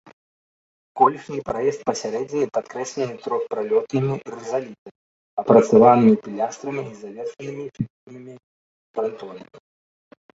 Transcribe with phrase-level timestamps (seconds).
[0.99, 4.93] Колішні праезд пасярэдзіне падкрэслены трохпралётнымі рызалітамі,
[5.43, 8.33] апрацаванымі пілястрамі і завершанымі фігурнымі
[8.97, 9.55] франтонамі.